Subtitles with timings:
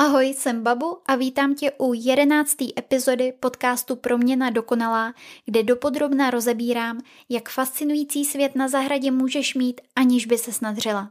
[0.00, 7.00] Ahoj, jsem Babu a vítám tě u jedenácté epizody podcastu Proměna dokonalá, kde dopodrobna rozebírám,
[7.28, 11.10] jak fascinující svět na zahradě můžeš mít, aniž by se snadřila.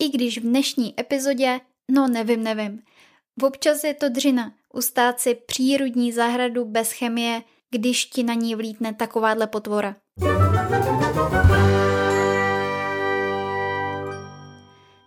[0.00, 2.82] I když v dnešní epizodě, no nevím, nevím.
[3.42, 8.94] Občas je to dřina, ustát si přírodní zahradu bez chemie, když ti na ní vlítne
[8.94, 9.96] takováhle potvora.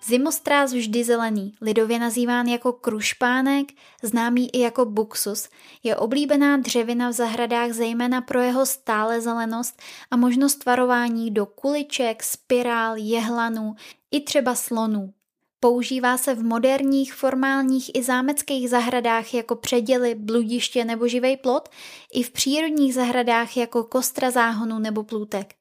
[0.06, 3.68] Zimostráz vždy zelený, lidově nazýván jako krušpánek,
[4.04, 5.50] známý i jako buxus,
[5.84, 12.24] je oblíbená dřevina v zahradách zejména pro jeho stále zelenost a možnost tvarování do kuliček,
[12.24, 13.76] spirál, jehlanů
[14.12, 15.14] i třeba slonů.
[15.60, 21.70] Používá se v moderních, formálních i zámeckých zahradách jako předěly, bludiště nebo živej plot,
[22.14, 25.61] i v přírodních zahradách jako kostra záhonu nebo plůtek.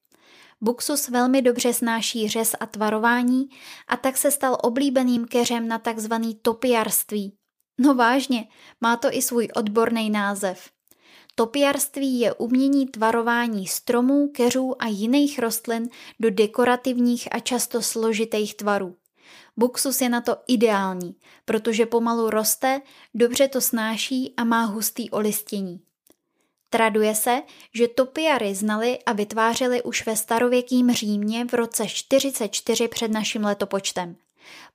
[0.62, 3.48] Buxus velmi dobře snáší řez a tvarování
[3.88, 6.12] a tak se stal oblíbeným keřem na tzv.
[6.42, 7.34] topiarství.
[7.78, 8.48] No vážně,
[8.80, 10.70] má to i svůj odborný název.
[11.34, 15.88] Topiarství je umění tvarování stromů, keřů a jiných rostlin
[16.21, 18.96] do dekorativních a často složitých tvarů.
[19.56, 22.80] Buxus je na to ideální, protože pomalu roste,
[23.15, 25.80] dobře to snáší a má hustý olistění.
[26.71, 27.43] Traduje se,
[27.74, 34.16] že topiary znali a vytvářeli už ve starověkým Římě v roce 44 před naším letopočtem.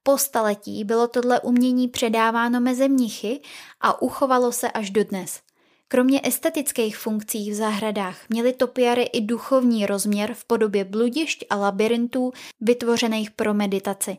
[0.04, 3.42] Po staletí bylo tohle umění předáváno mezi mnichy
[3.82, 5.42] a uchovalo se až dodnes.
[5.88, 12.32] Kromě estetických funkcí v zahradách měly topiary i duchovní rozměr v podobě bludišť a labirintů
[12.62, 14.18] vytvořených pro meditaci.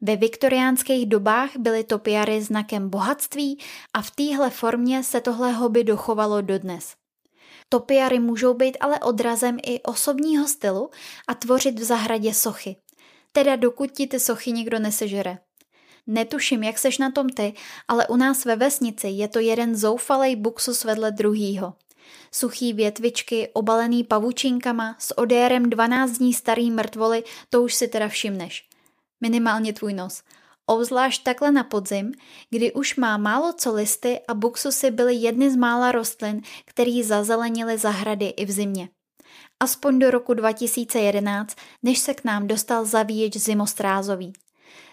[0.00, 3.58] Ve viktoriánských dobách byly topiary znakem bohatství
[3.94, 7.03] a v téhle formě se tohle hobby dochovalo dodnes.
[7.68, 10.90] Topiary můžou být ale odrazem i osobního stylu
[11.28, 12.76] a tvořit v zahradě sochy.
[13.32, 15.38] Teda dokud ti ty sochy nikdo nesežere.
[16.06, 17.54] Netuším, jak seš na tom ty,
[17.88, 21.74] ale u nás ve vesnici je to jeden zoufalej buxus vedle druhýho.
[22.32, 28.68] Suchý větvičky, obalený pavučinkama, s odérem 12 dní starý mrtvoly, to už si teda všimneš.
[29.20, 30.22] Minimálně tvůj nos–
[30.66, 32.12] Obzvlášť takhle na podzim,
[32.50, 37.78] kdy už má málo co listy a buksusy byly jedny z mála rostlin, který zazelenily
[37.78, 38.88] zahrady i v zimě.
[39.60, 44.32] Aspoň do roku 2011, než se k nám dostal zavíječ zimostrázový.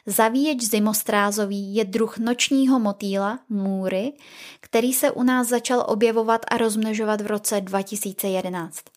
[0.06, 4.14] Zavíječ zimostrázový je druh nočního motýla, můry,
[4.60, 8.91] který se u nás začal objevovat a rozmnožovat v roce 2011.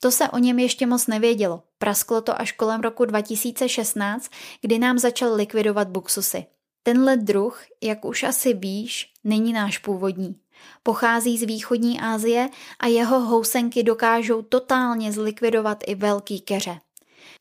[0.00, 1.62] To se o něm ještě moc nevědělo.
[1.78, 4.30] Prasklo to až kolem roku 2016,
[4.60, 6.46] kdy nám začal likvidovat buksusy.
[6.82, 10.36] Tenhle druh, jak už asi víš, není náš původní.
[10.82, 16.80] Pochází z východní Asie a jeho housenky dokážou totálně zlikvidovat i velký keře.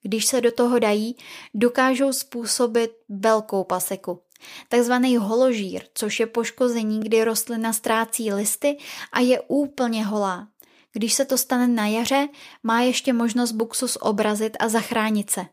[0.01, 1.15] Když se do toho dají,
[1.53, 4.21] dokážou způsobit velkou paseku.
[4.69, 8.77] Takzvaný holožír, což je poškození, kdy rostlina ztrácí listy
[9.11, 10.47] a je úplně holá.
[10.93, 12.27] Když se to stane na jaře,
[12.63, 15.45] má ještě možnost buksus obrazit a zachránit se.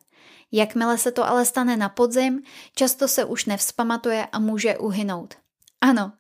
[0.53, 2.43] Jakmile se to ale stane na podzim,
[2.75, 5.35] často se už nevzpamatuje a může uhynout.
[5.81, 6.13] Ano,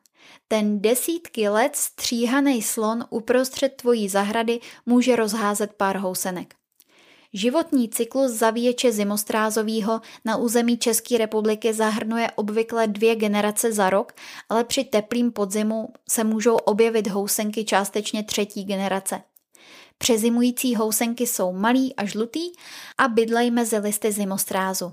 [0.48, 6.55] ten desítky let stříhaný slon uprostřed tvojí zahrady může rozházet pár housenek.
[7.32, 14.12] Životní cyklus zavíječe zimostrázovýho na území České republiky zahrnuje obvykle dvě generace za rok,
[14.48, 19.22] ale při teplým podzimu se můžou objevit housenky částečně třetí generace.
[19.98, 22.52] Přezimující housenky jsou malý a žlutý
[22.98, 24.92] a bydlejí mezi listy zimostrázu.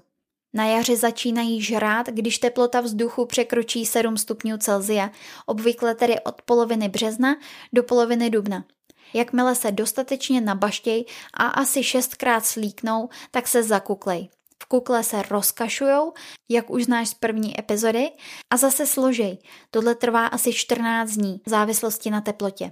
[0.54, 5.12] Na jaře začínají žrát, když teplota vzduchu překročí 7 stupňů Celsia,
[5.46, 7.36] obvykle tedy od poloviny března
[7.74, 8.66] do poloviny dubna.
[9.14, 14.30] Jakmile se dostatečně nabaštěj a asi šestkrát slíknou, tak se zakuklej.
[14.64, 16.14] V kukle se rozkašujou,
[16.50, 18.12] jak už znáš z první epizody,
[18.50, 19.38] a zase složej.
[19.72, 22.72] Tohle trvá asi 14 dní, v závislosti na teplotě.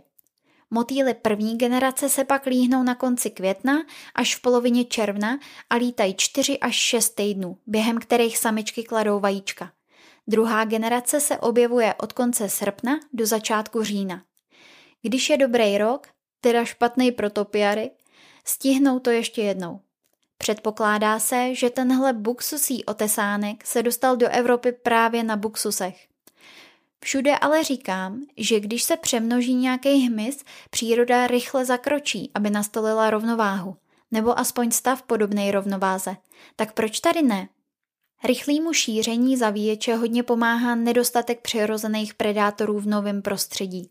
[0.73, 3.73] Motýly první generace se pak líhnou na konci května
[4.15, 9.71] až v polovině června a lítají 4 až 6 týdnů, během kterých samičky kladou vajíčka.
[10.27, 14.23] Druhá generace se objevuje od konce srpna do začátku října.
[15.01, 16.07] Když je dobrý rok,
[16.41, 17.91] teda špatný pro topiary,
[18.45, 19.79] stihnou to ještě jednou.
[20.37, 26.07] Předpokládá se, že tenhle buksusí otesánek se dostal do Evropy právě na buksusech.
[27.03, 33.75] Všude ale říkám, že když se přemnoží nějaký hmyz, příroda rychle zakročí, aby nastolila rovnováhu,
[34.11, 36.15] nebo aspoň stav podobnej rovnováze.
[36.55, 37.49] Tak proč tady ne?
[38.23, 43.89] Rychlýmu šíření zavíječe hodně pomáhá nedostatek přirozených predátorů v novém prostředí.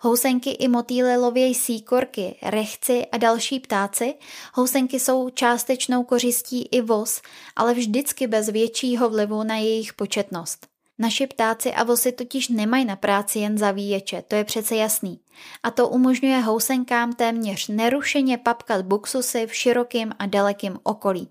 [0.00, 4.14] Housenky i motýly lovějí síkorky, rechci a další ptáci.
[4.54, 7.22] Housenky jsou částečnou kořistí i voz,
[7.56, 10.66] ale vždycky bez většího vlivu na jejich početnost.
[10.98, 15.20] Naši ptáci a vosy totiž nemají na práci jen zavíječe, to je přece jasný.
[15.62, 21.28] A to umožňuje housenkám téměř nerušeně papkat buksusy v širokým a dalekým okolí.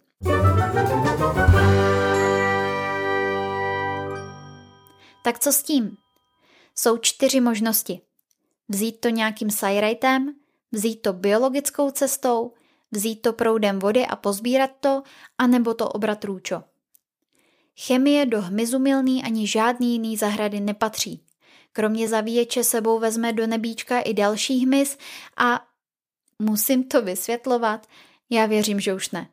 [5.23, 5.97] Tak co s tím?
[6.75, 8.01] Jsou čtyři možnosti.
[8.69, 10.35] Vzít to nějakým sajrajtem,
[10.71, 12.53] vzít to biologickou cestou,
[12.91, 15.03] vzít to proudem vody a pozbírat to,
[15.37, 16.63] anebo to obrat růčo.
[17.79, 18.83] Chemie do hmyzu
[19.25, 21.23] ani žádný jiný zahrady nepatří.
[21.73, 24.97] Kromě zavíječe sebou vezme do nebíčka i další hmyz
[25.37, 25.67] a
[26.39, 27.87] musím to vysvětlovat,
[28.29, 29.29] já věřím, že už ne.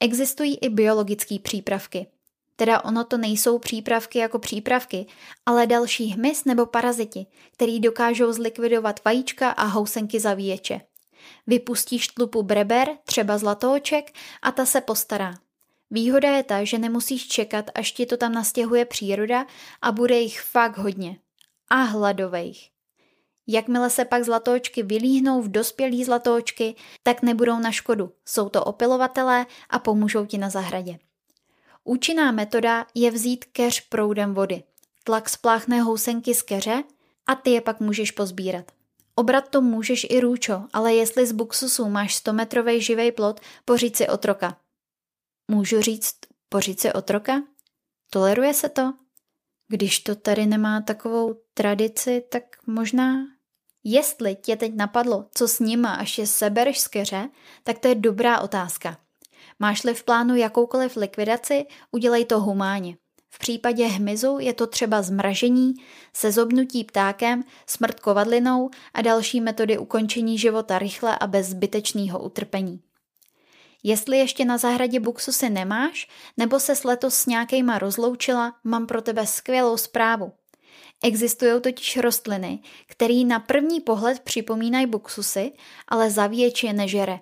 [0.00, 2.06] Existují i biologické přípravky.
[2.56, 5.06] Teda ono to nejsou přípravky jako přípravky,
[5.46, 10.80] ale další hmyz nebo paraziti, který dokážou zlikvidovat vajíčka a housenky zavíječe.
[11.46, 14.12] Vypustíš tlupu breber, třeba zlatooček,
[14.42, 15.34] a ta se postará.
[15.90, 19.46] Výhoda je ta, že nemusíš čekat, až ti to tam nastěhuje příroda
[19.82, 21.18] a bude jich fakt hodně.
[21.70, 22.58] A hladovejch.
[23.46, 28.12] Jakmile se pak zlatoočky vylíhnou v dospělý zlatoočky, tak nebudou na škodu.
[28.24, 30.98] Jsou to opilovatelé a pomůžou ti na zahradě.
[31.84, 34.62] Účinná metoda je vzít keř proudem vody.
[35.04, 36.84] Tlak spláchne housenky z keře
[37.26, 38.72] a ty je pak můžeš pozbírat.
[39.14, 43.96] Obrat to můžeš i růčo, ale jestli z buksusu máš 100 metrový živej plot, pořiď
[43.96, 44.56] si otroka.
[45.50, 46.14] Můžu říct
[46.48, 47.42] pořiď si otroka?
[48.10, 48.92] Toleruje se to?
[49.68, 53.26] Když to tady nemá takovou tradici, tak možná...
[53.86, 57.28] Jestli tě teď napadlo, co s nima, až je sebereš z keře,
[57.64, 59.03] tak to je dobrá otázka.
[59.58, 62.96] Máš-li v plánu jakoukoliv likvidaci, udělej to humánně.
[63.34, 65.74] V případě hmyzu je to třeba zmražení,
[66.12, 72.80] sezobnutí ptákem, smrt kovadlinou a další metody ukončení života rychle a bez zbytečného utrpení.
[73.82, 79.26] Jestli ještě na zahradě buksusy nemáš, nebo se letos s nějakýma rozloučila, mám pro tebe
[79.26, 80.32] skvělou zprávu.
[81.04, 85.52] Existují totiž rostliny, které na první pohled připomínají buksusy,
[85.88, 87.20] ale zavíječ je nežere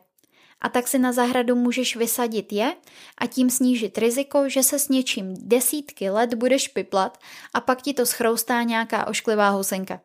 [0.63, 2.77] a tak si na zahradu můžeš vysadit je
[3.19, 7.19] a tím snížit riziko, že se s něčím desítky let budeš piplat
[7.55, 10.01] a pak ti to schroustá nějaká ošklivá husenka.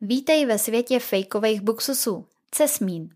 [0.00, 2.26] Vítej ve světě fejkových buksusů.
[2.50, 3.08] Cesmín.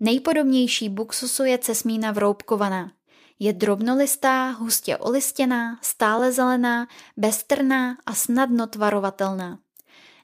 [0.00, 2.92] Nejpodobnější buksusu je cesmína vroubkovaná.
[3.38, 9.58] Je drobnolistá, hustě olistěná, stále zelená, beztrná a snadno tvarovatelná.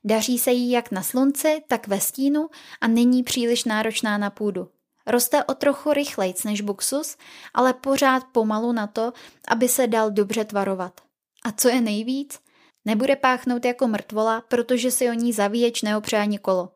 [0.04, 2.48] Daří se jí jak na slunci, tak ve stínu
[2.80, 4.68] a není příliš náročná na půdu.
[5.06, 7.16] Roste o trochu rychlejc než buksus,
[7.54, 9.12] ale pořád pomalu na to,
[9.48, 11.00] aby se dal dobře tvarovat.
[11.44, 12.40] A co je nejvíc?
[12.84, 16.72] Nebude páchnout jako mrtvola, protože si o ní zavíječ neopře ani kolo.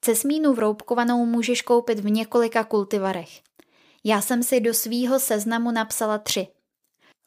[0.00, 3.40] Cesmínu vroubkovanou můžeš koupit v několika kultivarech.
[4.04, 6.48] Já jsem si do svýho seznamu napsala tři.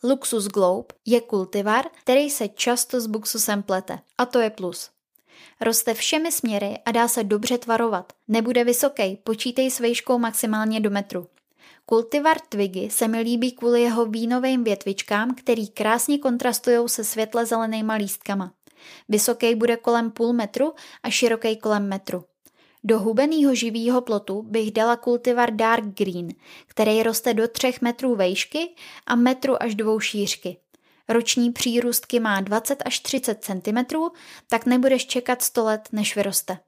[0.03, 4.89] Luxus Globe je kultivar, který se často s buksusem plete, a to je plus.
[5.61, 8.13] Roste všemi směry a dá se dobře tvarovat.
[8.27, 11.27] Nebude vysoký, počítej s vejškou maximálně do metru.
[11.85, 17.93] Kultivar Twiggy se mi líbí kvůli jeho vínovým větvičkám, který krásně kontrastují se světle zelenýma
[17.93, 18.53] lístkama.
[19.09, 20.73] Vysoký bude kolem půl metru
[21.03, 22.23] a široký kolem metru.
[22.83, 26.29] Do hubenýho živýho plotu bych dala kultivar Dark Green,
[26.67, 28.69] který roste do 3 metrů vejšky
[29.05, 30.57] a metru až dvou šířky
[31.13, 33.95] roční přírůstky má 20 až 30 cm,
[34.47, 36.59] tak nebudeš čekat 100 let, než vyroste.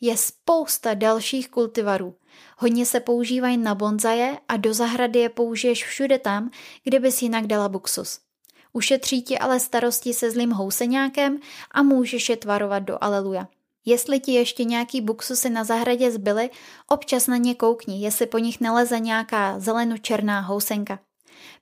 [0.00, 2.14] Je spousta dalších kultivarů.
[2.58, 6.50] Hodně se používají na bonzaje a do zahrady je použiješ všude tam,
[6.84, 8.20] kde bys jinak dala buksus.
[8.72, 11.38] Ušetří ti ale starosti se zlým houseňákem
[11.70, 13.48] a můžeš je tvarovat do aleluja.
[13.84, 16.50] Jestli ti ještě nějaký buksusy na zahradě zbyly,
[16.88, 20.98] občas na ně koukni, jestli po nich neleze nějaká zeleno-černá housenka.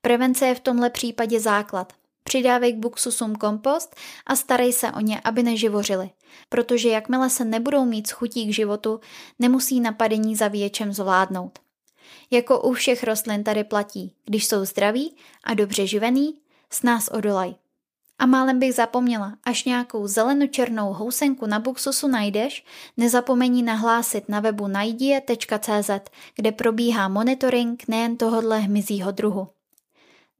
[0.00, 1.92] Prevence je v tomhle případě základ.
[2.26, 6.10] Přidávej k buksusům kompost a starej se o ně, aby neživořili,
[6.48, 9.00] protože jakmile se nebudou mít schutí k životu,
[9.38, 11.58] nemusí napadení za věčem zvládnout.
[12.30, 16.38] Jako u všech rostlin tady platí, když jsou zdraví a dobře živený,
[16.70, 17.54] s nás odolaj.
[18.18, 22.64] A málem bych zapomněla, až nějakou zelenočernou housenku na buksusu najdeš,
[22.96, 25.90] nezapomeň nahlásit na webu najdie.cz,
[26.36, 29.48] kde probíhá monitoring nejen tohodle hmyzího druhu.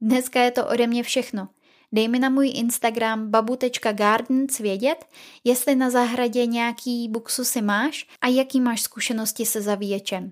[0.01, 1.47] Dneska je to ode mě všechno.
[1.91, 5.05] Dej mi na můj Instagram babu.gardens vědět,
[5.43, 10.31] jestli na zahradě nějaký buksusy máš a jaký máš zkušenosti se zavíječem.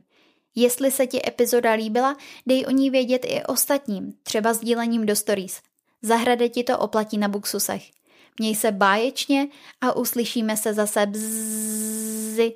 [0.56, 5.62] Jestli se ti epizoda líbila, dej o ní vědět i ostatním, třeba sdílením do stories.
[6.02, 7.84] Zahrade ti to oplatí na buksusech.
[8.40, 9.48] Měj se báječně
[9.82, 12.54] a uslyšíme se zase bzzy.